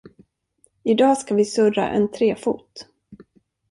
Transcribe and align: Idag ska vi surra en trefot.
Idag 0.83 1.17
ska 1.17 1.35
vi 1.35 1.45
surra 1.45 1.89
en 1.89 2.11
trefot. 2.11 2.87